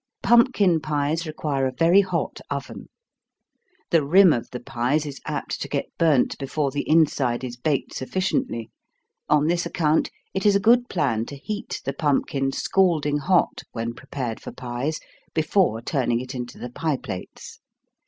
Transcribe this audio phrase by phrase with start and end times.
[0.23, 2.89] Pumpkin pies require a very hot oven.
[3.91, 7.93] The rim of the pies is apt to get burnt before the inside is baked
[7.93, 8.71] sufficiently.
[9.29, 13.93] On this account, it is a good plan to heat the pumpkin scalding hot when
[13.93, 14.99] prepared for pies,
[15.35, 17.59] before turning it into the pie plates.